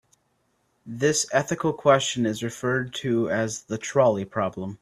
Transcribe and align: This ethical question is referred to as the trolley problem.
This 0.83 1.27
ethical 1.31 1.73
question 1.73 2.25
is 2.25 2.41
referred 2.41 2.91
to 2.95 3.29
as 3.29 3.65
the 3.65 3.77
trolley 3.77 4.25
problem. 4.25 4.79